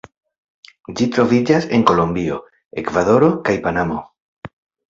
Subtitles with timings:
[1.01, 2.39] Ĝi troviĝas en Kolombio,
[2.83, 4.01] Ekvadoro kaj Panamo.